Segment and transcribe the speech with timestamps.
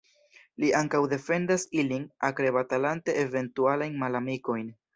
[0.61, 4.69] Li ankaŭ defendas ilin, akre batalante eventualajn malamikojn.